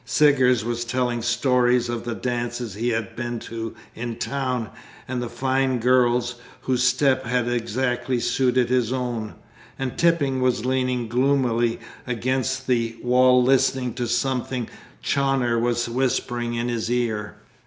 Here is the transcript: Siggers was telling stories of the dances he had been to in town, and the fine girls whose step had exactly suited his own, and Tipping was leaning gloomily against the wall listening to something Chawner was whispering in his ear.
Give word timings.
Siggers 0.03 0.65
was 0.65 0.83
telling 0.83 1.21
stories 1.21 1.87
of 1.87 2.05
the 2.05 2.15
dances 2.15 2.73
he 2.73 2.89
had 2.89 3.15
been 3.15 3.37
to 3.41 3.75
in 3.93 4.15
town, 4.15 4.71
and 5.07 5.21
the 5.21 5.29
fine 5.29 5.77
girls 5.77 6.37
whose 6.61 6.81
step 6.83 7.23
had 7.27 7.47
exactly 7.47 8.19
suited 8.19 8.69
his 8.69 8.91
own, 8.91 9.35
and 9.77 9.99
Tipping 9.99 10.41
was 10.41 10.65
leaning 10.65 11.07
gloomily 11.07 11.79
against 12.07 12.65
the 12.65 12.95
wall 13.03 13.43
listening 13.43 13.93
to 13.93 14.07
something 14.07 14.67
Chawner 15.03 15.59
was 15.59 15.87
whispering 15.87 16.55
in 16.55 16.67
his 16.67 16.89
ear. 16.89 17.35